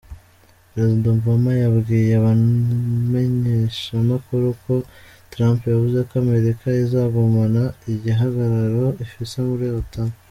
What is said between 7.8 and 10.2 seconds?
igihagararo ifise muri Otan.